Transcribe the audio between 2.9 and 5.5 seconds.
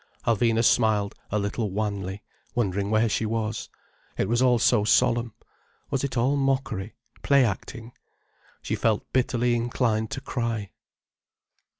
she was. It was all so solemn.